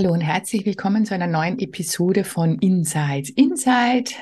Hallo 0.00 0.14
und 0.14 0.22
herzlich 0.22 0.64
willkommen 0.64 1.04
zu 1.04 1.12
einer 1.12 1.26
neuen 1.26 1.58
Episode 1.58 2.24
von 2.24 2.58
Insights. 2.60 3.28
Inside. 3.28 4.12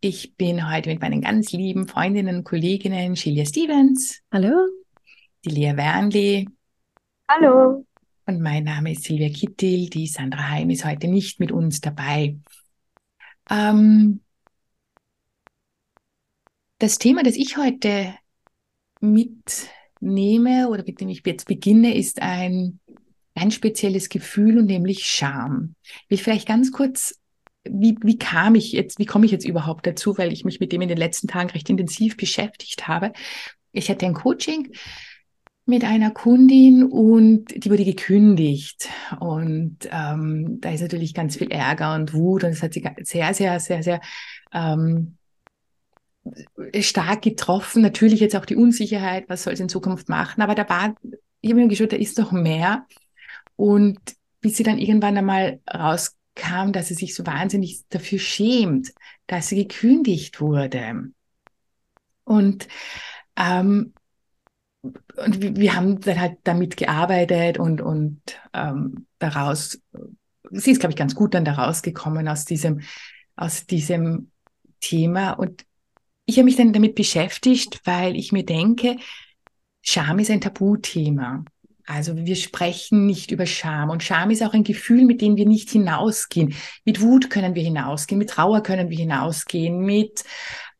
Ich 0.00 0.34
bin 0.34 0.68
heute 0.68 0.90
mit 0.90 1.00
meinen 1.00 1.20
ganz 1.20 1.52
lieben 1.52 1.86
Freundinnen 1.86 2.38
und 2.38 2.42
Kolleginnen 2.42 3.14
Julia 3.14 3.44
Stevens. 3.44 4.20
Hallo. 4.32 4.66
Die 5.44 5.50
Lea 5.50 5.76
Wernli. 5.76 6.48
Hallo. 7.28 7.86
Und 8.26 8.40
mein 8.40 8.64
Name 8.64 8.90
ist 8.90 9.04
Silvia 9.04 9.28
Kittil. 9.28 9.88
Die 9.88 10.08
Sandra 10.08 10.50
Heim 10.50 10.70
ist 10.70 10.84
heute 10.84 11.06
nicht 11.06 11.38
mit 11.38 11.52
uns 11.52 11.80
dabei. 11.80 12.36
Ähm, 13.48 14.18
das 16.78 16.98
Thema, 16.98 17.22
das 17.22 17.36
ich 17.36 17.56
heute 17.56 18.12
mitnehme 19.00 20.68
oder 20.68 20.82
mit 20.84 21.00
dem 21.00 21.10
ich 21.10 21.22
jetzt 21.24 21.46
beginne, 21.46 21.94
ist 21.94 22.20
ein 22.20 22.80
ein 23.38 23.50
spezielles 23.50 24.08
Gefühl 24.08 24.58
und 24.58 24.66
nämlich 24.66 25.06
Scham. 25.06 25.74
Will 26.08 26.16
ich 26.16 26.22
vielleicht 26.22 26.48
ganz 26.48 26.72
kurz, 26.72 27.18
wie, 27.64 27.96
wie 28.02 28.18
kam 28.18 28.54
ich 28.54 28.72
jetzt, 28.72 28.98
wie 28.98 29.06
komme 29.06 29.26
ich 29.26 29.32
jetzt 29.32 29.46
überhaupt 29.46 29.86
dazu, 29.86 30.18
weil 30.18 30.32
ich 30.32 30.44
mich 30.44 30.60
mit 30.60 30.72
dem 30.72 30.80
in 30.80 30.88
den 30.88 30.98
letzten 30.98 31.28
Tagen 31.28 31.50
recht 31.50 31.68
intensiv 31.68 32.16
beschäftigt 32.16 32.88
habe. 32.88 33.12
Ich 33.72 33.90
hatte 33.90 34.06
ein 34.06 34.14
Coaching 34.14 34.72
mit 35.68 35.84
einer 35.84 36.10
Kundin 36.10 36.82
und 36.82 37.44
die 37.54 37.70
wurde 37.70 37.84
gekündigt. 37.84 38.88
Und 39.20 39.76
ähm, 39.90 40.60
da 40.60 40.70
ist 40.70 40.80
natürlich 40.80 41.12
ganz 41.12 41.36
viel 41.36 41.50
Ärger 41.50 41.94
und 41.94 42.14
Wut 42.14 42.44
und 42.44 42.50
es 42.50 42.62
hat 42.62 42.72
sie 42.72 42.82
sehr, 43.02 43.34
sehr, 43.34 43.60
sehr, 43.60 43.82
sehr 43.82 44.00
ähm, 44.50 45.18
stark 46.80 47.20
getroffen. 47.20 47.82
Natürlich 47.82 48.20
jetzt 48.20 48.34
auch 48.34 48.46
die 48.46 48.56
Unsicherheit, 48.56 49.28
was 49.28 49.42
soll 49.42 49.52
es 49.52 49.60
in 49.60 49.68
Zukunft 49.68 50.08
machen. 50.08 50.40
Aber 50.40 50.54
da 50.54 50.66
war, 50.70 50.94
ich 51.42 51.50
habe 51.50 51.60
mir 51.60 51.68
geschaut, 51.68 51.92
da 51.92 51.96
ist 51.96 52.18
doch 52.18 52.32
mehr. 52.32 52.86
Und 53.58 53.98
bis 54.40 54.56
sie 54.56 54.62
dann 54.62 54.78
irgendwann 54.78 55.18
einmal 55.18 55.60
rauskam, 55.68 56.70
dass 56.70 56.88
sie 56.88 56.94
sich 56.94 57.16
so 57.16 57.26
wahnsinnig 57.26 57.82
dafür 57.88 58.20
schämt, 58.20 58.92
dass 59.26 59.48
sie 59.48 59.66
gekündigt 59.66 60.40
wurde. 60.40 61.10
Und, 62.22 62.68
ähm, 63.36 63.94
und 64.82 65.56
wir 65.56 65.74
haben 65.74 66.00
dann 66.00 66.20
halt 66.20 66.38
damit 66.44 66.76
gearbeitet 66.76 67.58
und, 67.58 67.80
und 67.80 68.20
ähm, 68.54 69.06
daraus, 69.18 69.80
sie 70.52 70.70
ist, 70.70 70.78
glaube 70.78 70.92
ich, 70.92 70.96
ganz 70.96 71.16
gut 71.16 71.34
dann 71.34 71.44
daraus 71.44 71.82
gekommen 71.82 72.28
aus 72.28 72.44
diesem, 72.44 72.82
aus 73.34 73.66
diesem 73.66 74.30
Thema. 74.78 75.32
Und 75.32 75.66
ich 76.26 76.36
habe 76.36 76.44
mich 76.44 76.56
dann 76.56 76.72
damit 76.72 76.94
beschäftigt, 76.94 77.80
weil 77.82 78.14
ich 78.14 78.30
mir 78.30 78.44
denke, 78.44 78.98
Scham 79.82 80.20
ist 80.20 80.30
ein 80.30 80.40
Tabuthema. 80.40 81.44
Also 81.88 82.14
wir 82.16 82.36
sprechen 82.36 83.06
nicht 83.06 83.30
über 83.30 83.46
Scham. 83.46 83.88
Und 83.88 84.02
Scham 84.02 84.30
ist 84.30 84.42
auch 84.42 84.52
ein 84.52 84.62
Gefühl, 84.62 85.06
mit 85.06 85.22
dem 85.22 85.36
wir 85.36 85.46
nicht 85.46 85.70
hinausgehen. 85.70 86.54
Mit 86.84 87.00
Wut 87.00 87.30
können 87.30 87.54
wir 87.54 87.62
hinausgehen, 87.62 88.18
mit 88.18 88.28
Trauer 88.28 88.62
können 88.62 88.90
wir 88.90 88.98
hinausgehen, 88.98 89.80
mit 89.80 90.22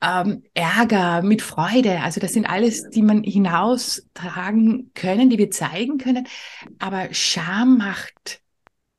ähm, 0.03 0.43
Ärger, 0.53 1.23
mit 1.23 1.41
Freude. 1.41 2.03
Also 2.03 2.21
das 2.21 2.35
sind 2.35 2.45
alles, 2.45 2.91
die 2.91 3.01
man 3.01 3.23
hinaustragen 3.23 4.91
können, 4.95 5.31
die 5.31 5.39
wir 5.39 5.51
zeigen 5.51 5.97
können. 5.97 6.29
Aber 6.79 7.09
Scham 7.13 7.79
macht, 7.79 8.43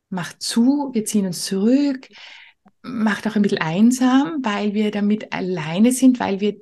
macht 0.10 0.42
zu, 0.42 0.90
wir 0.94 1.06
ziehen 1.06 1.28
uns 1.28 1.46
zurück, 1.46 2.10
macht 2.82 3.28
auch 3.28 3.36
ein 3.36 3.44
bisschen 3.44 3.62
einsam, 3.62 4.40
weil 4.42 4.74
wir 4.74 4.90
damit 4.90 5.32
alleine 5.32 5.92
sind, 5.92 6.20
weil 6.20 6.40
wir, 6.40 6.56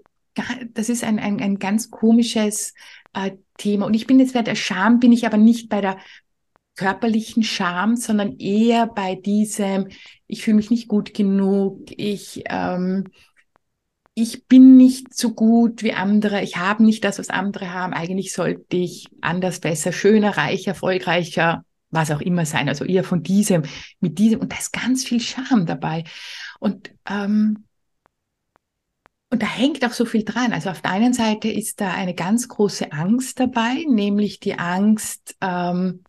das 0.73 0.89
ist 0.89 1.03
ein, 1.03 1.19
ein, 1.19 1.39
ein 1.39 1.59
ganz 1.59 1.89
komisches 1.89 2.73
äh, 3.13 3.31
Thema. 3.57 3.85
Und 3.85 3.93
ich 3.93 4.07
bin 4.07 4.19
jetzt 4.19 4.33
bei 4.33 4.41
der 4.41 4.55
Scham, 4.55 4.99
bin 4.99 5.11
ich 5.11 5.25
aber 5.25 5.37
nicht 5.37 5.69
bei 5.69 5.81
der 5.81 5.97
körperlichen 6.75 7.43
Scham, 7.43 7.95
sondern 7.95 8.37
eher 8.37 8.87
bei 8.87 9.15
diesem, 9.15 9.87
ich 10.27 10.43
fühle 10.43 10.57
mich 10.57 10.69
nicht 10.69 10.87
gut 10.87 11.13
genug, 11.13 11.81
ich, 11.89 12.43
ähm, 12.45 13.05
ich 14.13 14.45
bin 14.47 14.77
nicht 14.77 15.13
so 15.13 15.33
gut 15.33 15.83
wie 15.83 15.93
andere, 15.93 16.41
ich 16.41 16.57
habe 16.57 16.83
nicht 16.83 17.03
das, 17.03 17.19
was 17.19 17.29
andere 17.29 17.73
haben, 17.73 17.93
eigentlich 17.93 18.31
sollte 18.31 18.77
ich 18.77 19.07
anders, 19.21 19.59
besser, 19.59 19.91
schöner, 19.91 20.37
reicher, 20.37 20.69
erfolgreicher, 20.69 21.63
was 21.89 22.11
auch 22.11 22.21
immer 22.21 22.45
sein, 22.45 22.69
also 22.69 22.85
eher 22.85 23.03
von 23.03 23.23
diesem, 23.23 23.63
mit 23.99 24.19
diesem, 24.19 24.39
und 24.39 24.51
da 24.51 24.57
ist 24.57 24.73
ganz 24.73 25.03
viel 25.03 25.19
Scham 25.19 25.65
dabei. 25.65 26.03
Und 26.59 26.91
ähm, 27.09 27.66
und 29.29 29.41
da 29.41 29.47
hängt 29.47 29.85
auch 29.85 29.91
so 29.91 30.05
viel 30.05 30.23
dran. 30.23 30.53
Also 30.53 30.69
auf 30.69 30.81
der 30.81 30.91
einen 30.91 31.13
Seite 31.13 31.49
ist 31.49 31.81
da 31.81 31.93
eine 31.93 32.13
ganz 32.13 32.47
große 32.47 32.91
Angst 32.91 33.39
dabei, 33.39 33.85
nämlich 33.87 34.39
die 34.39 34.57
Angst, 34.57 35.35
ähm, 35.41 36.03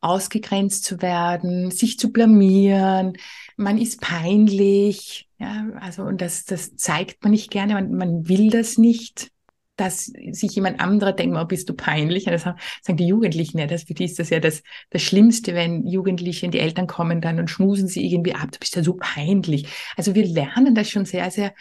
ausgegrenzt 0.00 0.84
zu 0.84 1.02
werden, 1.02 1.70
sich 1.70 1.98
zu 1.98 2.12
blamieren. 2.12 3.14
Man 3.56 3.78
ist 3.78 4.00
peinlich. 4.00 5.28
Ja, 5.38 5.66
also, 5.80 6.02
und 6.02 6.20
das, 6.20 6.44
das 6.44 6.76
zeigt 6.76 7.22
man 7.22 7.32
nicht 7.32 7.50
gerne. 7.50 7.74
Man, 7.74 7.94
man 7.94 8.28
will 8.28 8.50
das 8.50 8.78
nicht, 8.78 9.30
dass 9.76 10.06
sich 10.06 10.54
jemand 10.54 10.80
anderer 10.80 11.12
denkt, 11.12 11.36
oh, 11.38 11.44
bist 11.44 11.68
du 11.68 11.74
peinlich? 11.74 12.26
Und 12.26 12.32
das 12.32 12.42
sagen 12.42 12.96
die 12.96 13.06
Jugendlichen 13.06 13.58
ja, 13.58 13.66
das, 13.66 13.84
für 13.84 13.94
die 13.94 14.04
ist 14.04 14.18
das 14.18 14.30
ja 14.30 14.38
das, 14.38 14.62
das 14.90 15.02
Schlimmste, 15.02 15.54
wenn 15.54 15.86
Jugendliche 15.86 16.46
und 16.46 16.52
die 16.52 16.60
Eltern 16.60 16.86
kommen 16.86 17.20
dann 17.20 17.38
und 17.38 17.48
schmusen 17.48 17.88
sie 17.88 18.06
irgendwie 18.06 18.34
ab, 18.34 18.52
du 18.52 18.58
bist 18.58 18.76
ja 18.76 18.82
so 18.82 18.94
peinlich. 18.94 19.68
Also 19.96 20.14
wir 20.14 20.26
lernen 20.26 20.74
das 20.74 20.90
schon 20.90 21.06
sehr, 21.06 21.30
sehr 21.30 21.54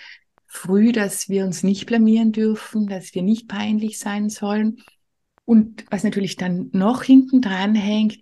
früh, 0.50 0.92
dass 0.92 1.30
wir 1.30 1.46
uns 1.46 1.64
nicht 1.64 1.86
blamieren 1.86 2.32
dürfen, 2.32 2.88
dass 2.88 3.14
wir 3.14 3.22
nicht 3.22 3.48
peinlich 3.48 4.00
sein 4.00 4.30
sollen. 4.30 4.82
Und 5.46 5.86
was 5.92 6.04
natürlich 6.04 6.36
dann 6.36 6.70
noch 6.74 7.04
hinten 7.04 7.42
dran 7.42 7.76
hängt, 7.76 8.20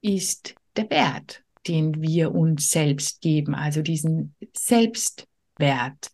ist 0.00 0.54
der 0.76 0.90
Wert, 0.90 1.42
den 1.66 2.00
wir 2.00 2.34
uns 2.34 2.70
selbst 2.70 3.20
geben, 3.20 3.54
also 3.54 3.82
diesen 3.82 4.34
Selbstwert. 4.56 6.10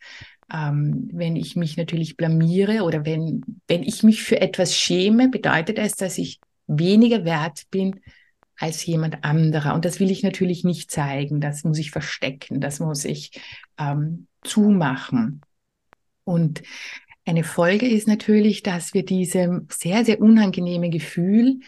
Ähm, 0.53 1.09
wenn 1.13 1.37
ich 1.37 1.57
mich 1.57 1.77
natürlich 1.77 2.17
blamiere 2.17 2.83
oder 2.83 3.07
wenn, 3.07 3.43
wenn 3.69 3.83
ich 3.83 4.03
mich 4.03 4.23
für 4.23 4.41
etwas 4.41 4.77
schäme, 4.77 5.29
bedeutet 5.29 5.79
es, 5.79 5.95
dass 5.95 6.19
ich 6.19 6.41
weniger 6.67 7.25
wert 7.25 7.63
bin 7.71 8.01
als 8.59 8.85
jemand 8.87 9.25
anderer. 9.25 9.75
Und 9.75 9.85
das 9.85 10.01
will 10.01 10.11
ich 10.11 10.23
natürlich 10.23 10.65
nicht 10.65 10.91
zeigen, 10.91 11.41
das 11.41 11.65
muss 11.65 11.79
ich 11.79 11.91
verstecken, 11.91 12.61
das 12.61 12.81
muss 12.81 13.05
ich 13.05 13.41
ähm, 13.79 14.27
zumachen. 14.43 15.41
Und 16.25 16.63
eine 17.27 17.45
Folge 17.45 17.89
ist 17.89 18.07
natürlich, 18.07 18.63
dass 18.63 18.95
wir 18.95 19.05
diesem 19.05 19.67
sehr, 19.71 20.05
sehr 20.05 20.21
unangenehmen 20.21 20.91
Gefühl 20.91 21.61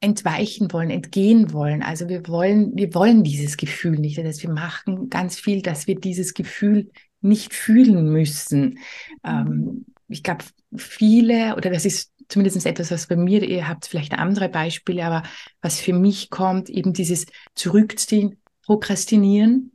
entweichen 0.00 0.72
wollen, 0.72 0.90
entgehen 0.90 1.52
wollen. 1.52 1.82
Also 1.82 2.08
wir 2.08 2.28
wollen, 2.28 2.76
wir 2.76 2.94
wollen 2.94 3.24
dieses 3.24 3.56
Gefühl 3.56 3.98
nicht. 3.98 4.16
Das 4.16 4.24
heißt, 4.24 4.42
wir 4.42 4.52
machen 4.52 5.10
ganz 5.10 5.38
viel, 5.40 5.60
dass 5.60 5.86
wir 5.86 5.96
dieses 5.96 6.34
Gefühl 6.34 6.90
nicht 7.20 7.52
fühlen 7.52 8.12
müssen. 8.12 8.78
Ähm, 9.24 9.44
mhm. 9.46 9.86
ich 10.06 10.22
glaube, 10.22 10.44
viele, 10.76 11.56
oder 11.56 11.70
das 11.70 11.84
ist 11.84 12.12
zumindest 12.28 12.66
etwas, 12.66 12.90
was 12.90 13.06
bei 13.06 13.16
mir, 13.16 13.42
ihr 13.42 13.68
habt 13.68 13.86
vielleicht 13.86 14.12
andere 14.12 14.48
Beispiele, 14.48 15.04
aber 15.04 15.22
was 15.60 15.80
für 15.80 15.92
mich 15.92 16.30
kommt, 16.30 16.68
eben 16.68 16.92
dieses 16.92 17.26
Zurückziehen, 17.54 18.38
Prokrastinieren. 18.64 19.72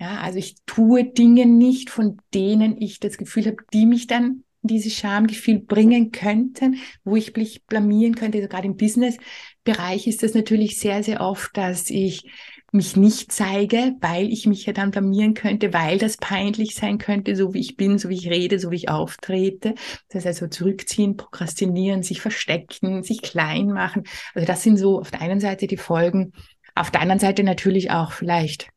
Ja, 0.00 0.20
also 0.20 0.38
ich 0.38 0.56
tue 0.64 1.04
Dinge 1.04 1.44
nicht, 1.44 1.90
von 1.90 2.16
denen 2.32 2.80
ich 2.80 3.00
das 3.00 3.18
Gefühl 3.18 3.44
habe, 3.44 3.58
die 3.74 3.84
mich 3.84 4.06
dann 4.06 4.44
in 4.62 4.68
dieses 4.68 4.94
Schamgefühl 4.94 5.58
bringen 5.58 6.10
könnten, 6.10 6.76
wo 7.04 7.16
ich 7.16 7.36
mich 7.36 7.64
blamieren 7.64 8.14
könnte. 8.14 8.38
Also 8.38 8.48
gerade 8.48 8.66
im 8.66 8.78
Business-Bereich 8.78 10.06
ist 10.06 10.22
das 10.22 10.32
natürlich 10.32 10.78
sehr, 10.78 11.02
sehr 11.02 11.20
oft, 11.20 11.54
dass 11.54 11.90
ich 11.90 12.30
mich 12.72 12.96
nicht 12.96 13.32
zeige, 13.32 13.94
weil 14.00 14.32
ich 14.32 14.46
mich 14.46 14.66
ja 14.66 14.72
dann 14.72 14.90
blamieren 14.90 15.34
könnte, 15.34 15.72
weil 15.72 15.98
das 15.98 16.16
peinlich 16.16 16.74
sein 16.74 16.98
könnte, 16.98 17.36
so 17.36 17.54
wie 17.54 17.60
ich 17.60 17.76
bin, 17.76 17.98
so 17.98 18.08
wie 18.08 18.16
ich 18.16 18.28
rede, 18.28 18.58
so 18.58 18.70
wie 18.70 18.76
ich 18.76 18.88
auftrete. 18.88 19.74
Das 20.08 20.24
heißt 20.24 20.42
also 20.42 20.48
zurückziehen, 20.48 21.16
prokrastinieren, 21.16 22.02
sich 22.02 22.20
verstecken, 22.20 23.02
sich 23.02 23.22
klein 23.22 23.68
machen. 23.68 24.04
Also 24.34 24.46
das 24.46 24.62
sind 24.62 24.76
so 24.76 25.00
auf 25.00 25.10
der 25.10 25.20
einen 25.20 25.40
Seite 25.40 25.66
die 25.66 25.76
Folgen, 25.76 26.32
auf 26.74 26.90
der 26.90 27.00
anderen 27.00 27.20
Seite 27.20 27.42
natürlich 27.42 27.90
auch 27.90 28.12
vielleicht 28.12 28.68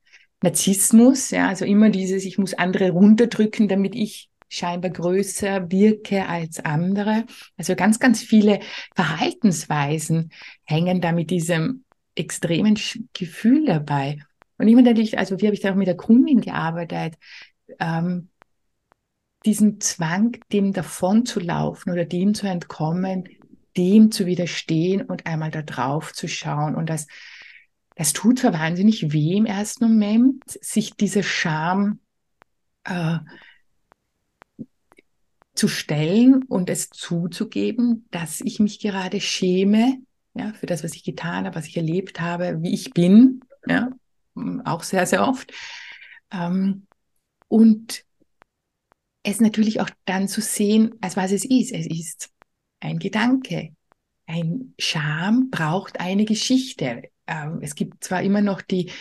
Narzissmus, 0.41 1.31
ja, 1.31 1.47
also 1.47 1.63
immer 1.63 1.89
dieses, 1.89 2.25
ich 2.25 2.37
muss 2.37 2.53
andere 2.53 2.91
runterdrücken, 2.91 3.67
damit 3.67 3.95
ich 3.95 4.29
scheinbar 4.49 4.91
größer 4.91 5.71
wirke 5.71 6.27
als 6.27 6.59
andere. 6.59 7.25
Also 7.57 7.75
ganz, 7.75 7.99
ganz 7.99 8.21
viele 8.21 8.59
Verhaltensweisen 8.93 10.31
hängen 10.63 11.01
da 11.01 11.11
mit 11.11 11.31
diesem 11.31 11.85
extremen 12.15 12.79
Gefühl 13.13 13.65
dabei. 13.65 14.19
Und 14.57 14.67
ich 14.67 14.75
meine 14.75 14.89
natürlich, 14.89 15.17
also 15.17 15.39
wie 15.41 15.45
habe 15.45 15.55
ich 15.55 15.61
da 15.61 15.71
auch 15.71 15.75
mit 15.75 15.87
der 15.87 15.97
Kundin 15.97 16.41
gearbeitet, 16.41 17.15
ähm, 17.79 18.29
diesen 19.45 19.81
Zwang, 19.81 20.37
dem 20.51 20.73
davon 20.73 21.25
zu 21.25 21.39
laufen 21.39 21.91
oder 21.91 22.05
dem 22.05 22.33
zu 22.33 22.47
entkommen, 22.47 23.27
dem 23.75 24.11
zu 24.11 24.25
widerstehen 24.25 25.01
und 25.01 25.25
einmal 25.25 25.51
da 25.51 25.61
drauf 25.61 26.13
zu 26.13 26.27
schauen. 26.27 26.75
Und 26.75 26.89
das, 26.89 27.07
das 27.95 28.13
tut 28.13 28.39
zwar 28.39 28.53
wahnsinnig 28.53 29.11
weh 29.11 29.35
im 29.35 29.45
ersten 29.45 29.85
Moment, 29.85 30.43
sich 30.47 30.95
diese 30.95 31.23
Scham 31.23 31.99
äh, 32.85 33.17
zu 35.55 35.67
stellen 35.67 36.43
und 36.43 36.69
es 36.69 36.89
zuzugeben, 36.89 38.07
dass 38.11 38.41
ich 38.41 38.59
mich 38.59 38.79
gerade 38.79 39.19
schäme, 39.19 39.97
ja, 40.33 40.53
für 40.53 40.65
das, 40.65 40.83
was 40.83 40.95
ich 40.95 41.03
getan 41.03 41.45
habe, 41.45 41.55
was 41.55 41.67
ich 41.67 41.77
erlebt 41.77 42.19
habe, 42.19 42.61
wie 42.61 42.73
ich 42.73 42.93
bin, 42.93 43.41
ja, 43.67 43.89
auch 44.65 44.83
sehr, 44.83 45.05
sehr 45.05 45.27
oft. 45.27 45.51
Ähm, 46.31 46.87
und 47.47 48.03
es 49.23 49.39
natürlich 49.39 49.79
auch 49.79 49.89
dann 50.05 50.27
zu 50.27 50.41
sehen, 50.41 50.95
als 51.01 51.15
was 51.15 51.31
es 51.31 51.45
ist. 51.45 51.71
Es 51.71 51.87
ist 51.87 52.29
ein 52.79 52.99
Gedanke. 52.99 53.73
Ein 54.25 54.73
Scham 54.77 55.49
braucht 55.49 55.99
eine 55.99 56.25
Geschichte. 56.25 57.03
Ähm, 57.27 57.59
es 57.61 57.75
gibt 57.75 58.03
zwar 58.03 58.21
immer 58.21 58.41
noch 58.41 58.61
die, 58.61 58.91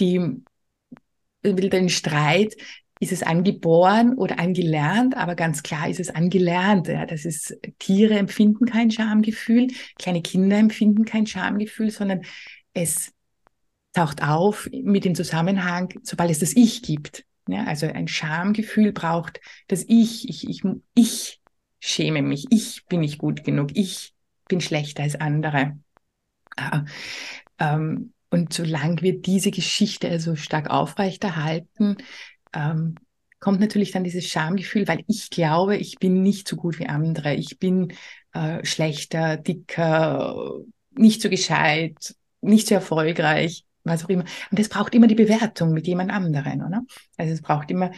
die, 0.00 0.42
den 1.44 1.88
Streit, 1.88 2.56
ist 3.00 3.12
es 3.12 3.22
angeboren 3.22 4.14
oder 4.14 4.38
angelernt, 4.38 5.16
aber 5.16 5.34
ganz 5.34 5.62
klar 5.62 5.88
ist 5.88 6.00
es 6.00 6.10
angelernt. 6.10 6.88
Ja, 6.88 7.06
das 7.06 7.24
ist, 7.24 7.56
Tiere 7.78 8.18
empfinden 8.18 8.66
kein 8.66 8.90
Schamgefühl, 8.90 9.68
kleine 9.98 10.22
Kinder 10.22 10.58
empfinden 10.58 11.04
kein 11.04 11.26
Schamgefühl, 11.26 11.90
sondern 11.90 12.22
es 12.74 13.12
taucht 13.92 14.22
auf 14.22 14.68
mit 14.72 15.04
dem 15.04 15.14
Zusammenhang, 15.14 15.94
sobald 16.02 16.30
es 16.30 16.38
das 16.38 16.54
Ich 16.54 16.82
gibt. 16.82 17.24
Ja, 17.48 17.64
also 17.64 17.86
ein 17.86 18.08
Schamgefühl 18.08 18.92
braucht 18.92 19.40
das 19.68 19.84
Ich. 19.88 20.28
Ich, 20.28 20.48
ich. 20.48 20.62
ich 20.94 21.40
schäme 21.80 22.22
mich. 22.22 22.46
Ich 22.50 22.84
bin 22.86 23.00
nicht 23.00 23.18
gut 23.18 23.44
genug. 23.44 23.70
Ich 23.74 24.12
bin 24.48 24.60
schlechter 24.60 25.02
als 25.02 25.16
andere. 25.16 25.78
Äh, 26.56 26.80
ähm, 27.58 28.12
und 28.30 28.52
solange 28.52 29.00
wir 29.00 29.20
diese 29.20 29.50
Geschichte 29.50 30.08
also 30.08 30.36
stark 30.36 30.68
aufrechterhalten, 30.68 31.96
ähm, 32.54 32.94
kommt 33.40 33.60
natürlich 33.60 33.92
dann 33.92 34.04
dieses 34.04 34.26
Schamgefühl, 34.26 34.88
weil 34.88 35.04
ich 35.06 35.30
glaube, 35.30 35.76
ich 35.76 35.98
bin 35.98 36.22
nicht 36.22 36.48
so 36.48 36.56
gut 36.56 36.78
wie 36.78 36.86
andere. 36.86 37.34
Ich 37.34 37.58
bin 37.58 37.92
äh, 38.32 38.64
schlechter, 38.64 39.36
dicker, 39.36 40.60
nicht 40.92 41.22
so 41.22 41.30
gescheit, 41.30 42.14
nicht 42.40 42.66
so 42.66 42.74
erfolgreich 42.74 43.64
was 43.88 44.04
auch 44.04 44.08
immer. 44.08 44.24
Und 44.50 44.60
es 44.60 44.68
braucht 44.68 44.94
immer 44.94 45.06
die 45.06 45.14
Bewertung 45.14 45.72
mit 45.72 45.86
jemand 45.86 46.10
anderen, 46.10 46.62
oder? 46.62 46.84
Also 47.16 47.32
es 47.32 47.42
braucht 47.42 47.70
immer 47.70 47.90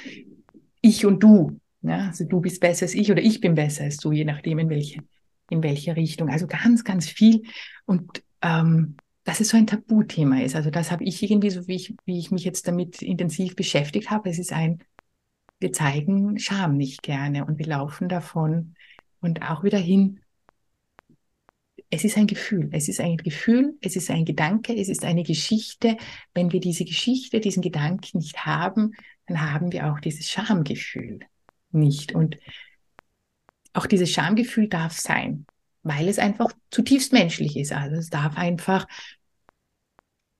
ich 0.81 1.05
und 1.05 1.23
du. 1.23 1.61
Ja? 1.83 2.07
Also 2.07 2.25
du 2.25 2.41
bist 2.41 2.61
besser 2.61 2.85
als 2.85 2.95
ich 2.95 3.11
oder 3.11 3.23
ich 3.23 3.41
bin 3.41 3.55
besser 3.55 3.85
als 3.85 3.99
du, 3.99 4.13
je 4.13 4.25
nachdem 4.25 4.59
in 4.59 4.71
welche, 4.71 5.03
in 5.51 5.63
welche 5.63 5.97
Richtung. 5.97 6.31
Also 6.31 6.47
ganz, 6.47 6.85
ganz 6.85 7.09
viel. 7.09 7.43
Und 7.85 8.23
ähm, 8.41 8.97
dass 9.25 9.41
es 9.41 9.51
so 9.51 9.57
ein 9.57 9.67
Tabuthema 9.67 10.43
ist. 10.43 10.57
Also 10.57 10.71
das 10.71 10.91
habe 10.91 11.05
ich 11.05 11.23
irgendwie, 11.23 11.51
so 11.51 11.67
wie 11.69 11.77
ich, 11.77 11.95
wie 12.05 12.19
ich 12.19 12.31
mich 12.31 12.45
jetzt 12.45 12.67
damit 12.67 13.03
intensiv 13.03 13.57
beschäftigt 13.57 14.11
habe, 14.11 14.31
es 14.31 14.39
ist 14.39 14.53
ein, 14.53 14.83
wir 15.59 15.73
zeigen 15.73 16.39
Scham 16.39 16.77
nicht 16.77 17.03
gerne 17.03 17.45
und 17.45 17.59
wir 17.59 17.67
laufen 17.67 18.09
davon 18.09 18.75
und 19.21 19.43
auch 19.43 19.63
wieder 19.63 19.79
hin 19.79 20.21
es 21.91 22.05
ist 22.05 22.17
ein 22.17 22.29
Gefühl, 22.29 22.69
es 22.73 22.89
ist 22.89 23.01
ein 23.01 23.17
Gefühl, 23.17 23.77
es 23.81 23.97
ist 23.97 24.11
ein 24.11 24.25
Gedanke, 24.25 24.75
es 24.75 24.89
ist 24.89 25.05
eine 25.05 25.25
Geschichte. 25.25 25.97
Wenn 26.33 26.53
wir 26.53 26.61
diese 26.61 26.85
Geschichte, 26.85 27.41
diesen 27.41 27.63
Gedanken 27.63 28.19
nicht 28.19 28.47
haben, 28.47 28.95
dann 29.27 29.53
haben 29.53 29.73
wir 29.73 29.93
auch 29.93 29.99
dieses 29.99 30.29
Schamgefühl 30.31 31.19
nicht. 31.73 32.15
Und 32.15 32.39
auch 33.73 33.87
dieses 33.87 34.11
Schamgefühl 34.11 34.69
darf 34.69 34.99
sein, 34.99 35.47
weil 35.83 36.09
es 36.09 36.19
einfach 36.19 36.53
zutiefst 36.71 37.13
menschlich 37.13 37.57
ist. 37.57 37.73
Also 37.73 37.97
es 37.97 38.11
darf 38.11 38.37
einfach, 38.37 38.87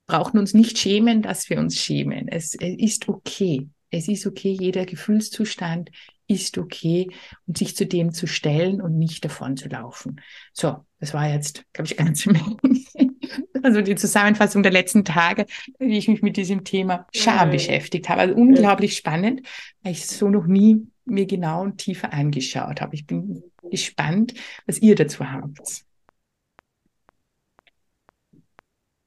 brauchen 0.07 0.39
uns 0.39 0.55
nicht 0.55 0.79
schämen, 0.79 1.23
dass 1.23 1.49
wir 1.51 1.59
uns 1.59 1.77
schämen. 1.79 2.29
Es, 2.29 2.55
es 2.55 2.79
ist 2.79 3.09
okay. 3.09 3.69
Es 3.91 4.07
ist 4.09 4.27
okay, 4.27 4.57
jeder 4.59 4.87
Gefühlszustand 4.87 5.91
ist 6.29 6.59
okay 6.59 7.11
und 7.47 7.59
sich 7.59 7.75
zu 7.75 7.87
dem 7.87 8.13
zu 8.13 8.29
stellen 8.29 8.81
und 8.81 8.97
nicht 8.97 9.25
davon 9.25 9.57
zu 9.57 9.69
laufen. 9.69 10.21
So, 10.53 10.85
das 11.01 11.13
war 11.13 11.29
jetzt, 11.29 11.65
glaube 11.73 11.89
ich, 11.89 11.97
ganz 11.97 12.25
also 13.63 13.81
die 13.83 13.97
Zusammenfassung 13.97 14.63
der 14.63 14.73
letzten 14.73 15.05
Tage, 15.05 15.47
wie 15.79 15.99
ich 15.99 16.07
mich 16.07 16.23
mit 16.23 16.37
diesem 16.37 16.63
Thema 16.63 17.07
Scham 17.13 17.49
ja. 17.49 17.53
beschäftigt 17.53 18.09
habe. 18.09 18.21
Also 18.21 18.35
unglaublich 18.35 18.97
spannend, 18.97 19.43
weil 19.83 19.93
ich 19.93 20.07
so 20.07 20.31
noch 20.31 20.47
nie 20.47 20.87
mir 21.11 21.27
genau 21.27 21.63
und 21.63 21.79
tiefer 21.79 22.13
angeschaut 22.13 22.81
habe. 22.81 22.95
Ich 22.95 23.07
bin 23.07 23.43
gespannt, 23.71 24.35
was 24.67 24.79
ihr 24.79 24.95
dazu 24.95 25.25
habt. 25.25 25.85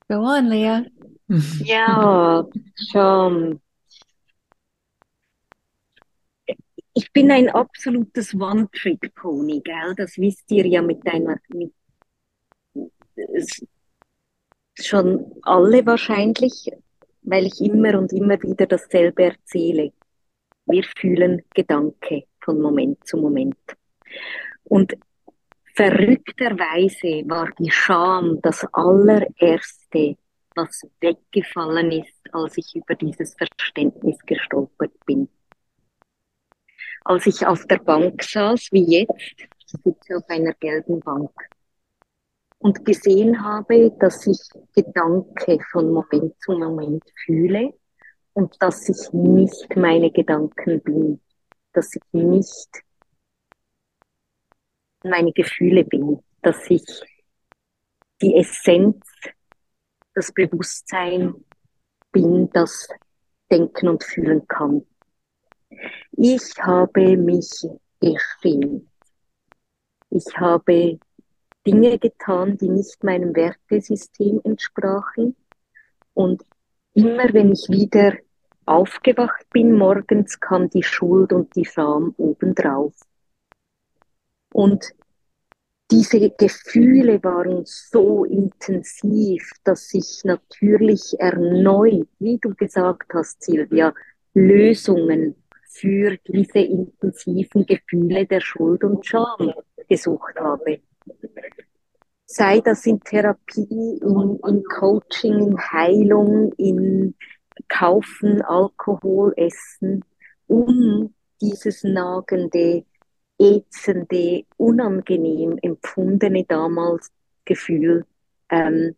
Go 0.09 0.15
on, 0.15 0.47
Lea. 0.47 0.85
Ja, 1.65 2.45
Scham. 2.91 3.59
ich 6.93 7.11
bin 7.11 7.31
ein 7.31 7.49
absolutes 7.49 8.33
One-Trick-Pony, 8.35 9.61
gell? 9.61 9.95
Das 9.95 10.17
wisst 10.17 10.49
ihr 10.51 10.67
ja 10.67 10.81
mit 10.81 11.05
deiner, 11.07 11.37
mit, 11.49 11.73
schon 14.75 15.33
alle 15.41 15.85
wahrscheinlich, 15.85 16.71
weil 17.23 17.47
ich 17.47 17.61
immer 17.61 17.97
und 17.97 18.13
immer 18.13 18.41
wieder 18.41 18.67
dasselbe 18.67 19.23
erzähle. 19.23 19.91
Wir 20.65 20.83
fühlen 20.97 21.43
Gedanke 21.53 22.23
von 22.41 22.61
Moment 22.61 23.05
zu 23.05 23.17
Moment. 23.17 23.57
Und 24.63 24.93
verrückterweise 25.75 27.27
war 27.27 27.49
die 27.59 27.71
Scham 27.71 28.39
das 28.41 28.65
allererste, 28.73 30.17
was 30.55 30.87
weggefallen 31.01 31.91
ist, 31.91 32.21
als 32.31 32.57
ich 32.57 32.75
über 32.75 32.95
dieses 32.95 33.35
Verständnis 33.35 34.17
gestolpert 34.25 34.93
bin 35.05 35.27
als 37.05 37.25
ich 37.25 37.45
auf 37.45 37.65
der 37.65 37.79
Bank 37.79 38.23
saß, 38.23 38.69
wie 38.71 38.99
jetzt, 38.99 39.35
ich 39.39 39.81
sitze 39.83 40.17
auf 40.17 40.29
einer 40.29 40.53
gelben 40.53 40.99
Bank 41.01 41.31
und 42.59 42.85
gesehen 42.85 43.43
habe, 43.43 43.91
dass 43.99 44.25
ich 44.25 44.39
Gedanke 44.73 45.59
von 45.71 45.91
Moment 45.91 46.33
zu 46.39 46.53
Moment 46.53 47.03
fühle 47.25 47.73
und 48.33 48.61
dass 48.61 48.89
ich 48.89 49.11
nicht 49.13 49.75
meine 49.75 50.11
Gedanken 50.11 50.81
bin, 50.81 51.21
dass 51.73 51.95
ich 51.95 52.01
nicht 52.11 52.69
meine 55.03 55.31
Gefühle 55.33 55.83
bin, 55.83 56.19
dass 56.41 56.69
ich 56.69 56.83
die 58.21 58.35
Essenz, 58.35 59.05
das 60.13 60.31
Bewusstsein 60.31 61.33
bin, 62.11 62.49
das 62.51 62.87
denken 63.51 63.89
und 63.89 64.03
fühlen 64.03 64.47
kann. 64.47 64.85
Ich 66.11 66.53
habe 66.61 67.17
mich 67.17 67.65
geschämt. 67.99 68.87
Ich 70.09 70.37
habe 70.37 70.99
Dinge 71.65 71.97
getan, 71.97 72.57
die 72.57 72.69
nicht 72.69 73.03
meinem 73.03 73.35
Wertesystem 73.35 74.41
entsprachen. 74.43 75.35
Und 76.13 76.43
immer 76.93 77.33
wenn 77.33 77.51
ich 77.51 77.67
wieder 77.69 78.13
aufgewacht 78.65 79.49
bin 79.51 79.73
morgens, 79.73 80.39
kam 80.39 80.69
die 80.69 80.83
Schuld 80.83 81.33
und 81.33 81.55
die 81.55 81.65
Scham 81.65 82.13
obendrauf. 82.17 82.93
Und 84.53 84.93
diese 85.91 86.31
Gefühle 86.31 87.23
waren 87.23 87.63
so 87.65 88.25
intensiv, 88.25 89.51
dass 89.63 89.93
ich 89.93 90.21
natürlich 90.23 91.19
erneut, 91.19 92.07
wie 92.19 92.37
du 92.39 92.55
gesagt 92.55 93.13
hast, 93.13 93.43
Silvia, 93.43 93.93
Lösungen 94.33 95.35
für 95.65 96.17
diese 96.27 96.59
intensiven 96.59 97.65
Gefühle 97.65 98.25
der 98.25 98.41
Schuld 98.41 98.83
und 98.83 99.05
Scham 99.05 99.53
gesucht 99.89 100.35
habe. 100.39 100.79
Sei 102.25 102.61
das 102.61 102.85
in 102.85 102.99
Therapie, 103.01 103.99
in, 104.01 104.39
in 104.47 104.63
Coaching, 104.63 105.39
in 105.39 105.57
Heilung, 105.57 106.51
in 106.53 107.15
Kaufen, 107.67 108.41
Alkohol, 108.41 109.33
Essen, 109.35 110.03
um 110.47 111.13
dieses 111.41 111.83
nagende, 111.83 112.85
ätzende, 113.39 114.45
unangenehm 114.57 115.59
empfundene 115.61 116.45
damals 116.45 117.11
Gefühl 117.45 118.05
ähm, 118.49 118.95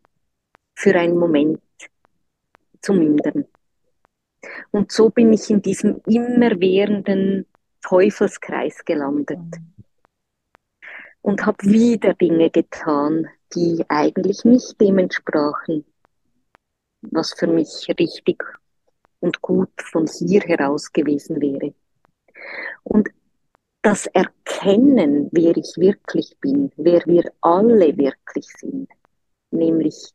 für 0.74 0.94
einen 0.94 1.18
Moment 1.18 1.60
zu 2.80 2.92
mindern. 2.92 3.46
Und 4.70 4.92
so 4.92 5.10
bin 5.10 5.32
ich 5.32 5.50
in 5.50 5.60
diesem 5.60 6.00
immerwährenden 6.06 7.46
Teufelskreis 7.82 8.84
gelandet 8.84 9.40
und 11.26 11.44
habe 11.44 11.66
wieder 11.66 12.14
Dinge 12.14 12.50
getan, 12.50 13.26
die 13.52 13.84
eigentlich 13.88 14.44
nicht 14.44 14.80
dem 14.80 14.98
entsprachen, 14.98 15.84
was 17.00 17.34
für 17.36 17.48
mich 17.48 17.88
richtig 17.98 18.44
und 19.18 19.42
gut 19.42 19.72
von 19.90 20.06
hier 20.06 20.42
heraus 20.42 20.92
gewesen 20.92 21.40
wäre. 21.40 21.74
Und 22.84 23.08
das 23.82 24.06
Erkennen, 24.06 25.28
wer 25.32 25.56
ich 25.56 25.74
wirklich 25.76 26.36
bin, 26.38 26.70
wer 26.76 27.04
wir 27.06 27.28
alle 27.40 27.96
wirklich 27.98 28.46
sind, 28.60 28.88
nämlich 29.50 30.12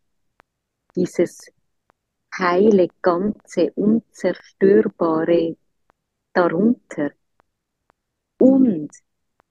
dieses 0.96 1.52
heile, 2.40 2.88
ganze, 3.02 3.74
unzerstörbare 3.74 5.58
darunter 6.32 7.12
und 8.38 8.92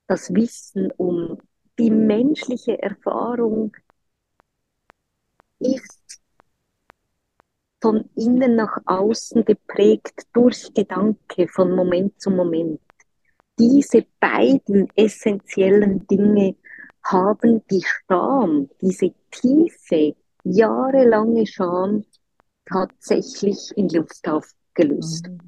das 0.07 0.33
Wissen 0.33 0.91
um 0.97 1.37
die 1.81 1.89
menschliche 1.89 2.79
Erfahrung 2.79 3.75
ist 5.57 6.21
von 7.81 8.07
innen 8.15 8.55
nach 8.55 8.77
außen 8.85 9.43
geprägt 9.43 10.27
durch 10.31 10.71
Gedanke 10.75 11.47
von 11.47 11.75
Moment 11.75 12.21
zu 12.21 12.29
Moment. 12.29 12.79
Diese 13.57 14.05
beiden 14.19 14.89
essentiellen 14.95 16.05
Dinge 16.05 16.55
haben 17.03 17.65
die 17.71 17.83
Scham, 17.83 18.69
diese 18.79 19.15
tiefe, 19.31 20.15
jahrelange 20.43 21.47
Scham 21.47 22.05
tatsächlich 22.65 23.75
in 23.75 23.89
Luft 23.89 24.27
aufgelöst. 24.27 25.27
Mhm. 25.27 25.39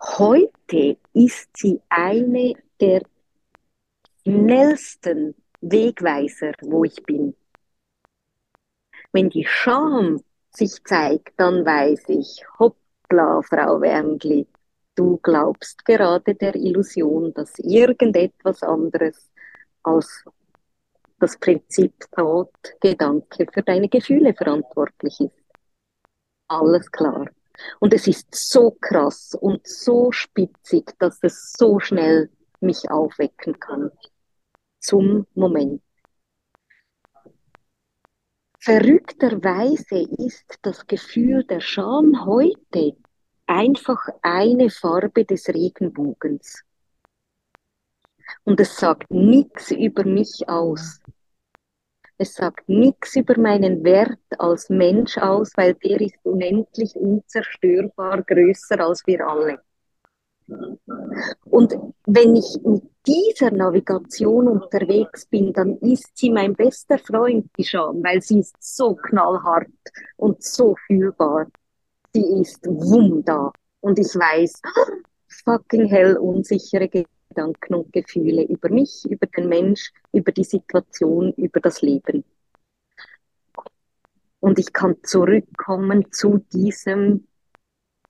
Heute 0.00 0.98
ist 1.14 1.48
sie 1.56 1.80
eine 1.88 2.54
der 2.80 3.02
schnellsten 4.26 5.36
Wegweiser, 5.60 6.52
wo 6.62 6.82
ich 6.82 7.00
bin. 7.04 7.36
Wenn 9.12 9.30
die 9.30 9.46
Scham 9.46 10.20
sich 10.50 10.82
zeigt, 10.82 11.34
dann 11.36 11.64
weiß 11.64 12.08
ich, 12.08 12.44
hoppla, 12.58 13.40
Frau 13.42 13.80
Wernli, 13.80 14.48
du 14.96 15.18
glaubst 15.18 15.84
gerade 15.84 16.34
der 16.34 16.56
Illusion, 16.56 17.32
dass 17.34 17.56
irgendetwas 17.60 18.64
anderes 18.64 19.30
als 19.84 20.24
das 21.20 21.38
Prinzip 21.38 21.94
Tod-Gedanke 22.10 23.46
für 23.52 23.62
deine 23.62 23.88
Gefühle 23.88 24.34
verantwortlich 24.34 25.20
ist. 25.20 25.44
Alles 26.48 26.90
klar. 26.90 27.26
Und 27.78 27.94
es 27.94 28.08
ist 28.08 28.26
so 28.34 28.72
krass 28.80 29.36
und 29.40 29.64
so 29.66 30.10
spitzig, 30.10 30.92
dass 30.98 31.20
es 31.22 31.52
so 31.56 31.78
schnell 31.78 32.28
mich 32.60 32.90
aufwecken 32.90 33.58
kann. 33.60 33.92
Zum 34.86 35.26
Moment. 35.34 35.82
Verrückterweise 38.60 40.06
ist 40.16 40.60
das 40.62 40.86
Gefühl 40.86 41.42
der 41.42 41.58
Scham 41.58 42.24
heute 42.24 42.96
einfach 43.46 43.98
eine 44.22 44.70
Farbe 44.70 45.24
des 45.24 45.48
Regenbogens. 45.48 46.62
Und 48.44 48.60
es 48.60 48.76
sagt 48.76 49.10
nichts 49.10 49.72
über 49.72 50.04
mich 50.04 50.48
aus. 50.48 51.00
Es 52.16 52.34
sagt 52.34 52.68
nichts 52.68 53.16
über 53.16 53.36
meinen 53.40 53.82
Wert 53.82 54.20
als 54.38 54.70
Mensch 54.70 55.18
aus, 55.18 55.50
weil 55.56 55.74
der 55.74 56.00
ist 56.00 56.18
unendlich 56.22 56.94
unzerstörbar 56.94 58.22
größer 58.22 58.78
als 58.78 59.04
wir 59.04 59.26
alle. 59.26 59.60
Und 61.44 61.74
wenn 62.06 62.36
ich 62.36 62.58
mit 62.64 62.82
dieser 63.06 63.50
Navigation 63.50 64.48
unterwegs 64.48 65.26
bin, 65.26 65.52
dann 65.52 65.78
ist 65.78 66.16
sie 66.16 66.30
mein 66.30 66.54
bester 66.54 66.98
Freund, 66.98 67.50
die 67.58 67.64
Scham, 67.64 68.02
weil 68.02 68.20
sie 68.22 68.40
ist 68.40 68.56
so 68.60 68.94
knallhart 68.94 69.68
und 70.16 70.42
so 70.42 70.76
fühlbar. 70.86 71.46
Sie 72.12 72.40
ist 72.40 72.64
wumm 72.66 73.24
da. 73.24 73.52
Und 73.80 73.98
ich 73.98 74.14
weiß, 74.14 74.60
fucking 75.44 75.86
hell, 75.86 76.16
unsichere 76.16 76.88
Gedanken 76.88 77.74
und 77.74 77.92
Gefühle 77.92 78.44
über 78.44 78.68
mich, 78.68 79.04
über 79.08 79.26
den 79.26 79.48
Mensch, 79.48 79.92
über 80.12 80.32
die 80.32 80.44
Situation, 80.44 81.32
über 81.34 81.60
das 81.60 81.82
Leben. 81.82 82.24
Und 84.40 84.58
ich 84.58 84.72
kann 84.72 84.96
zurückkommen 85.02 86.12
zu 86.12 86.38
diesem 86.52 87.26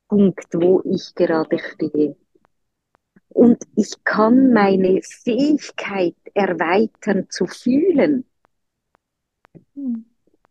Punkt, 0.08 0.46
wo 0.54 0.82
ich 0.84 1.14
gerade 1.14 1.58
stehe. 1.58 2.16
Und 3.36 3.62
ich 3.76 3.92
kann 4.04 4.52
meine 4.54 5.02
Fähigkeit 5.02 6.16
erweitern 6.32 7.28
zu 7.28 7.46
fühlen. 7.46 8.24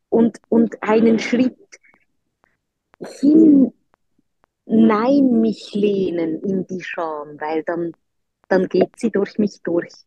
Und, 0.09 0.39
und 0.49 0.83
einen 0.83 1.17
Schritt 1.17 1.57
hin, 2.99 3.73
nein, 4.65 5.41
mich 5.41 5.73
lehnen 5.73 6.41
in 6.43 6.67
die 6.67 6.83
Scham, 6.83 7.39
weil 7.41 7.63
dann 7.63 7.93
dann 8.47 8.67
geht 8.69 8.91
sie 8.97 9.11
durch 9.11 9.37
mich 9.37 9.61
durch. 9.63 10.04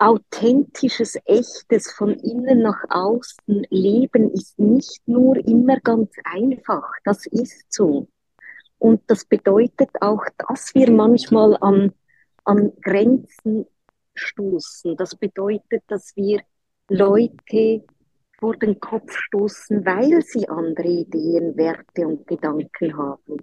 Authentisches, 0.00 1.16
echtes, 1.26 1.92
von 1.92 2.14
innen 2.14 2.62
nach 2.62 2.82
außen 2.88 3.66
Leben 3.68 4.30
ist 4.32 4.58
nicht 4.58 5.06
nur 5.06 5.36
immer 5.36 5.78
ganz 5.80 6.10
einfach. 6.24 6.90
Das 7.04 7.26
ist 7.26 7.70
so. 7.72 8.08
Und 8.78 9.02
das 9.08 9.26
bedeutet 9.26 9.90
auch, 10.00 10.24
dass 10.48 10.74
wir 10.74 10.90
manchmal 10.90 11.56
an, 11.60 11.92
an 12.44 12.72
Grenzen 12.80 13.66
stoßen. 14.14 14.96
Das 14.96 15.14
bedeutet, 15.14 15.82
dass 15.88 16.16
wir 16.16 16.40
Leute 16.88 17.84
vor 18.38 18.56
den 18.56 18.80
Kopf 18.80 19.12
stoßen, 19.12 19.84
weil 19.84 20.22
sie 20.22 20.48
andere 20.48 20.88
Ideen, 20.88 21.54
Werte 21.58 22.08
und 22.08 22.26
Gedanken 22.26 22.96
haben. 22.96 23.36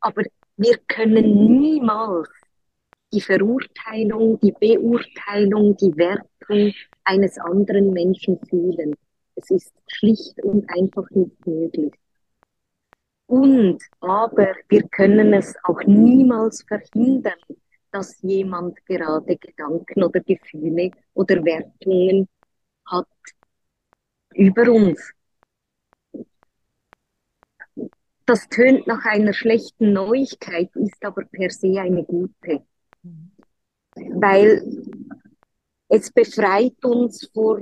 Aber 0.00 0.22
wir 0.56 0.78
können 0.88 1.60
niemals 1.60 2.28
die 3.14 3.20
Verurteilung, 3.20 4.40
die 4.40 4.52
Beurteilung, 4.52 5.76
die 5.76 5.96
Wertung 5.96 6.72
eines 7.04 7.38
anderen 7.38 7.92
Menschen 7.92 8.38
fühlen. 8.48 8.96
Es 9.36 9.50
ist 9.50 9.72
schlicht 9.86 10.42
und 10.42 10.68
einfach 10.68 11.08
nicht 11.10 11.46
möglich. 11.46 11.92
Und 13.26 13.82
aber 14.00 14.54
wir 14.68 14.82
können 14.88 15.32
es 15.32 15.54
auch 15.62 15.80
niemals 15.84 16.62
verhindern, 16.64 17.38
dass 17.90 18.20
jemand 18.22 18.84
gerade 18.86 19.36
Gedanken 19.36 20.02
oder 20.02 20.20
Gefühle 20.20 20.90
oder 21.14 21.44
Wertungen 21.44 22.28
hat, 22.86 23.06
über 24.34 24.70
uns. 24.70 25.12
Das 28.26 28.48
tönt 28.48 28.86
nach 28.86 29.04
einer 29.04 29.32
schlechten 29.32 29.92
Neuigkeit, 29.92 30.74
ist 30.74 31.04
aber 31.04 31.24
per 31.26 31.50
se 31.50 31.78
eine 31.80 32.04
gute. 32.04 32.64
Weil 34.14 34.62
es 35.88 36.10
befreit 36.10 36.84
uns 36.84 37.30
vor 37.32 37.60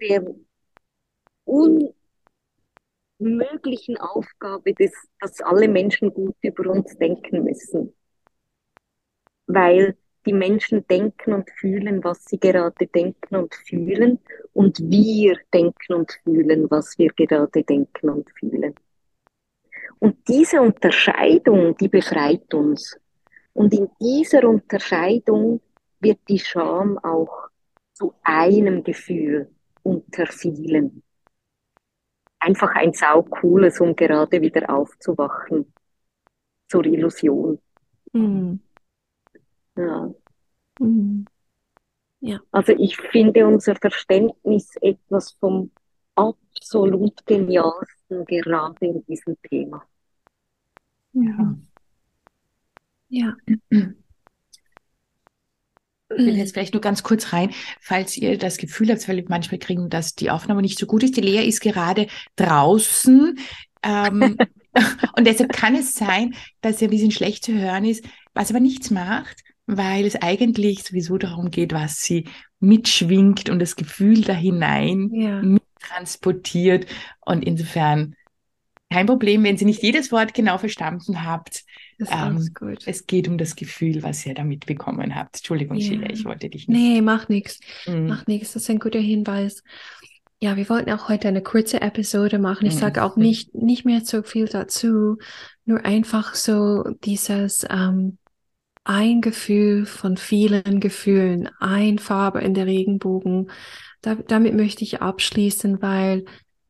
der 0.00 0.34
unmöglichen 3.18 3.96
Aufgabe, 3.96 4.74
des, 4.74 4.92
dass 5.20 5.40
alle 5.40 5.68
Menschen 5.68 6.12
gut 6.12 6.36
über 6.42 6.70
uns 6.70 6.96
denken 6.98 7.44
müssen. 7.44 7.94
Weil 9.46 9.96
die 10.26 10.32
Menschen 10.32 10.86
denken 10.86 11.32
und 11.32 11.50
fühlen, 11.50 12.04
was 12.04 12.24
sie 12.24 12.38
gerade 12.38 12.86
denken 12.86 13.36
und 13.36 13.54
fühlen 13.54 14.18
und 14.52 14.78
wir 14.78 15.38
denken 15.54 15.94
und 15.94 16.12
fühlen, 16.22 16.70
was 16.70 16.98
wir 16.98 17.10
gerade 17.12 17.62
denken 17.62 18.10
und 18.10 18.30
fühlen. 18.38 18.74
Und 19.98 20.16
diese 20.28 20.60
Unterscheidung, 20.60 21.76
die 21.76 21.88
befreit 21.88 22.52
uns. 22.52 22.98
Und 23.54 23.72
in 23.72 23.88
dieser 24.00 24.46
Unterscheidung 24.48 25.60
wird 26.00 26.20
die 26.28 26.38
Scham 26.38 26.98
auch 26.98 27.48
zu 27.92 28.14
einem 28.22 28.84
Gefühl 28.84 29.50
unter 29.82 30.26
vielen. 30.26 31.02
Einfach 32.38 32.74
ein 32.76 32.92
saucooles, 32.92 33.80
um 33.80 33.96
gerade 33.96 34.40
wieder 34.40 34.70
aufzuwachen 34.70 35.72
zur 36.68 36.84
Illusion. 36.86 37.58
Mhm. 38.12 38.60
Ja. 39.76 40.14
Mhm. 40.78 41.26
ja. 42.20 42.40
Also 42.50 42.72
ich 42.72 42.96
finde 42.96 43.46
unser 43.46 43.76
Verständnis 43.76 44.74
etwas 44.80 45.32
vom 45.32 45.70
absolut 46.14 47.24
genialsten 47.26 48.24
gerade 48.24 48.86
in 48.86 49.04
diesem 49.06 49.36
Thema. 49.42 49.84
Ja. 51.12 51.56
Ja. 53.08 53.36
Ich 56.18 56.26
will 56.26 56.36
jetzt 56.36 56.52
vielleicht 56.52 56.74
nur 56.74 56.80
ganz 56.80 57.02
kurz 57.02 57.32
rein, 57.32 57.50
falls 57.80 58.16
ihr 58.16 58.38
das 58.38 58.56
Gefühl 58.58 58.90
habt, 58.90 59.08
weil 59.08 59.24
manchmal 59.28 59.58
kriegen 59.58 59.88
dass 59.90 60.14
die 60.14 60.30
Aufnahme 60.30 60.62
nicht 60.62 60.78
so 60.78 60.86
gut 60.86 61.02
ist. 61.02 61.16
Die 61.16 61.20
Lea 61.20 61.46
ist 61.46 61.60
gerade 61.60 62.06
draußen. 62.36 63.38
Ähm, 63.82 64.36
und 65.16 65.26
deshalb 65.26 65.52
kann 65.52 65.74
es 65.74 65.94
sein, 65.94 66.34
dass 66.60 66.80
er 66.82 66.88
ein 66.88 66.90
bisschen 66.90 67.10
schlecht 67.10 67.44
zu 67.44 67.52
hören 67.52 67.84
ist, 67.84 68.04
was 68.34 68.50
aber 68.50 68.60
nichts 68.60 68.90
macht, 68.90 69.36
weil 69.66 70.04
es 70.06 70.16
eigentlich 70.16 70.82
sowieso 70.82 71.18
darum 71.18 71.50
geht, 71.50 71.72
was 71.72 72.02
sie 72.02 72.24
mitschwingt 72.60 73.50
und 73.50 73.58
das 73.60 73.76
Gefühl 73.76 74.22
da 74.22 74.32
hinein 74.32 75.10
Ja. 75.12 75.42
transportiert. 75.80 76.86
Und 77.24 77.44
insofern 77.44 78.14
kein 78.90 79.06
Problem, 79.06 79.44
wenn 79.44 79.56
Sie 79.56 79.64
nicht 79.64 79.82
jedes 79.82 80.10
Wort 80.12 80.34
genau 80.34 80.58
verstanden 80.58 81.24
habt. 81.24 81.64
Das 81.98 82.08
ist 82.08 82.14
Ähm, 82.14 82.54
gut. 82.54 82.78
Es 82.86 83.06
geht 83.06 83.28
um 83.28 83.38
das 83.38 83.56
Gefühl, 83.56 84.02
was 84.02 84.24
ihr 84.24 84.34
da 84.34 84.44
mitbekommen 84.44 85.14
habt. 85.14 85.36
Entschuldigung, 85.36 85.76
Ja. 85.76 85.84
Sheila, 85.86 86.10
ich 86.10 86.24
wollte 86.24 86.48
dich 86.48 86.68
nicht. 86.68 86.78
Nee, 86.78 87.00
mach 87.02 87.28
nichts. 87.28 87.60
Mm. 87.86 88.06
Mach 88.06 88.26
nichts. 88.26 88.52
Das 88.52 88.62
ist 88.62 88.70
ein 88.70 88.78
guter 88.78 89.00
Hinweis. 89.00 89.62
Ja, 90.40 90.56
wir 90.56 90.68
wollten 90.68 90.92
auch 90.92 91.08
heute 91.08 91.26
eine 91.26 91.42
kurze 91.42 91.80
Episode 91.80 92.38
machen. 92.38 92.66
Ich 92.66 92.74
Mhm. 92.76 92.78
sage 92.78 93.02
auch 93.02 93.16
nicht, 93.16 93.54
nicht 93.54 93.84
mehr 93.84 94.02
so 94.04 94.22
viel 94.22 94.46
dazu. 94.46 95.16
Nur 95.64 95.84
einfach 95.84 96.34
so 96.36 96.84
dieses 97.04 97.66
ähm, 97.68 98.18
ein 98.84 99.20
Gefühl 99.20 99.84
von 99.84 100.16
vielen 100.16 100.78
Gefühlen, 100.80 101.50
ein 101.58 101.98
Farbe 101.98 102.40
in 102.40 102.54
der 102.54 102.66
Regenbogen. 102.66 103.50
Da, 104.00 104.14
damit 104.14 104.54
möchte 104.54 104.84
ich 104.84 105.02
abschließen, 105.02 105.82
weil 105.82 106.24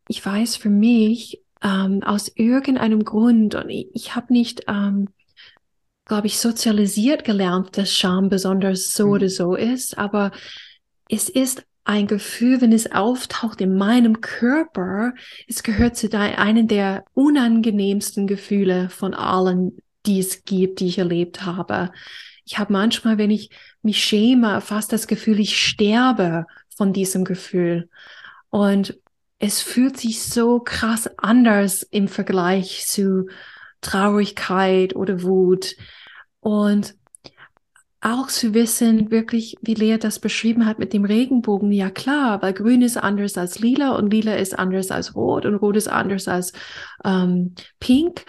ich 0.09 0.25
weiß 0.25 0.57
für 0.57 0.71
mich 0.71 1.43
ähm, 1.63 2.03
aus 2.03 2.33
irgendeinem 2.35 3.05
Grund 3.05 3.55
und 3.55 3.69
ich, 3.69 3.89
ich 3.93 4.17
habe 4.17 4.33
nicht, 4.33 4.63
ähm, 4.67 5.09
glaube 6.09 6.27
ich, 6.27 6.39
sozialisiert 6.39 7.25
gelernt, 7.25 7.77
dass 7.79 7.93
Scham 7.95 8.29
besonders 8.29 8.93
so 8.95 9.07
Mhm. 9.07 9.13
oder 9.13 9.29
so 9.29 9.55
ist, 9.55 9.99
aber 9.99 10.33
es 11.09 11.29
ist 11.29 11.65
ein 11.85 12.07
Gefühl, 12.07 12.61
wenn 12.61 12.73
es 12.73 12.93
auftaucht 12.93 13.61
in 13.63 13.77
meinem 13.77 14.21
Körper, 14.21 15.15
es 15.47 15.63
gehört 15.63 15.97
zu 15.97 16.11
einem 16.13 16.69
der 16.69 17.05
unangenehmsten 17.15 18.27
Gefühle 18.27 18.91
von 18.91 19.15
allen, 19.15 19.79
die 20.05 20.21
es 20.21 20.45
gibt, 20.45 20.81
die 20.81 20.89
ich 20.89 20.99
erlebt 20.99 21.47
habe. 21.47 21.91
Ich 22.45 22.59
habe 22.59 22.73
manchmal, 22.73 23.17
wenn 23.19 23.31
ich 23.31 23.51
mich 23.83 24.03
schäme, 24.05 24.61
fast 24.61 24.93
das 24.93 25.07
Gefühl, 25.07 25.41
ich 25.41 25.59
sterbe 25.59 26.47
von 26.77 26.93
diesem 26.93 27.25
Gefühl. 27.25 27.89
Und 28.51 28.99
es 29.39 29.63
fühlt 29.63 29.99
sich 29.99 30.23
so 30.23 30.61
krass 30.61 31.09
anders 31.19 31.83
im 31.83 32.09
Vergleich 32.09 32.85
zu 32.87 33.27
Traurigkeit 33.81 34.95
oder 34.97 35.23
Wut. 35.23 35.77
Und 36.41 36.95
auch 38.01 38.29
zu 38.29 38.55
wissen, 38.55 39.11
wirklich, 39.11 39.57
wie 39.61 39.75
Lea 39.75 39.99
das 39.99 40.21
beschrieben 40.21 40.67
hat 40.67 40.79
mit 40.79 40.93
dem 40.93 41.05
Regenbogen, 41.05 41.73
ja 41.73 41.91
klar, 41.91 42.41
weil 42.43 42.53
grün 42.53 42.83
ist 42.83 42.97
anders 42.97 43.37
als 43.37 43.59
lila 43.59 43.97
und 43.97 44.13
lila 44.13 44.35
ist 44.37 44.57
anders 44.57 44.91
als 44.93 45.17
rot 45.17 45.45
und 45.45 45.57
rot 45.57 45.77
ist 45.77 45.89
anders 45.89 46.29
als 46.29 46.53
ähm, 47.05 47.55
pink. 47.81 48.25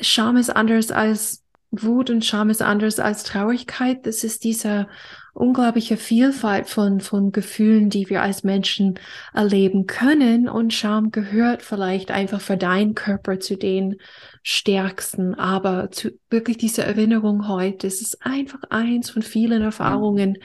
Scham 0.00 0.36
ist 0.36 0.50
anders 0.50 0.90
als 0.90 1.44
Wut 1.70 2.08
und 2.08 2.24
Scham 2.24 2.48
ist 2.48 2.62
anders 2.62 2.98
als 2.98 3.22
Traurigkeit. 3.24 4.06
Das 4.06 4.24
ist 4.24 4.44
diese 4.44 4.88
unglaubliche 5.36 5.96
Vielfalt 5.96 6.68
von, 6.68 7.00
von 7.00 7.30
Gefühlen, 7.30 7.90
die 7.90 8.08
wir 8.08 8.22
als 8.22 8.42
Menschen 8.42 8.98
erleben 9.34 9.86
können. 9.86 10.48
Und 10.48 10.72
Scham 10.72 11.10
gehört 11.10 11.62
vielleicht 11.62 12.10
einfach 12.10 12.40
für 12.40 12.56
deinen 12.56 12.94
Körper 12.94 13.38
zu 13.38 13.56
den 13.56 13.96
stärksten. 14.42 15.34
Aber 15.34 15.90
zu 15.90 16.10
wirklich 16.30 16.56
diese 16.56 16.84
Erinnerung 16.84 17.48
heute, 17.48 17.86
es 17.86 18.00
ist 18.00 18.24
einfach 18.24 18.60
eins 18.70 19.10
von 19.10 19.22
vielen 19.22 19.62
Erfahrungen, 19.62 20.38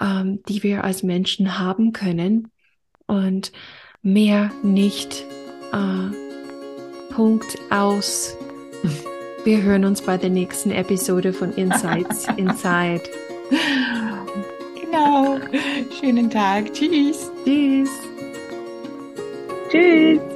ähm, 0.00 0.42
die 0.48 0.62
wir 0.62 0.84
als 0.84 1.02
Menschen 1.02 1.58
haben 1.58 1.92
können. 1.92 2.50
Und 3.06 3.52
mehr 4.02 4.50
nicht. 4.62 5.24
Äh, 5.72 6.26
Punkt 7.14 7.56
aus. 7.70 8.36
Wir 9.44 9.62
hören 9.62 9.84
uns 9.84 10.02
bei 10.02 10.16
der 10.18 10.30
nächsten 10.30 10.70
Episode 10.70 11.32
von 11.32 11.52
Insights 11.52 12.26
Inside. 12.36 13.02
Schönen 15.98 16.30
Tag. 16.30 16.72
Tschüss. 16.72 17.30
Tschüss. 17.44 17.90
Tschüss. 19.70 20.35